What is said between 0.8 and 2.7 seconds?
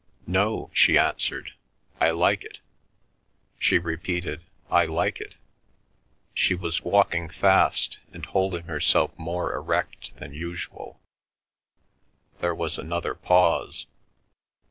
answered. "I like it."